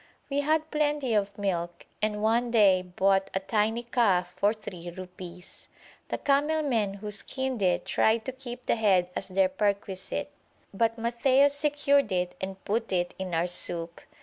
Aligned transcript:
We 0.31 0.41
had 0.41 0.71
plenty 0.71 1.13
of 1.13 1.37
milk 1.37 1.85
and 2.01 2.23
one 2.23 2.49
day 2.49 2.81
bought 2.81 3.29
a 3.35 3.39
tiny 3.39 3.83
calf 3.83 4.33
for 4.35 4.51
three 4.51 4.89
rupees. 4.89 5.67
The 6.09 6.17
camel 6.17 6.63
men 6.63 6.95
who 6.95 7.11
skinned 7.11 7.61
it 7.61 7.85
tried 7.85 8.25
to 8.25 8.31
keep 8.31 8.65
the 8.65 8.77
head 8.77 9.11
as 9.15 9.27
their 9.27 9.47
perquisite, 9.47 10.31
but 10.73 10.97
Matthaios 10.97 11.51
secured 11.53 12.11
it 12.11 12.33
and 12.41 12.65
put 12.65 12.91
it 12.91 13.13
in 13.19 13.35
our 13.35 13.45
soup. 13.45 14.01